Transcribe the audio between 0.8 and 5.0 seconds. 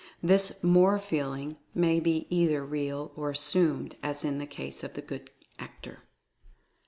feeling" may be either real or assumed, as in the case of